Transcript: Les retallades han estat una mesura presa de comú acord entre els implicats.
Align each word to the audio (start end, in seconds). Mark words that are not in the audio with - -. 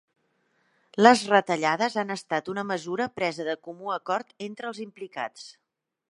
Les 1.07 1.21
retallades 1.33 1.97
han 2.03 2.13
estat 2.15 2.49
una 2.53 2.63
mesura 2.71 3.07
presa 3.19 3.45
de 3.49 3.55
comú 3.67 3.93
acord 3.97 4.33
entre 4.47 4.71
els 4.71 4.81
implicats. 4.87 5.45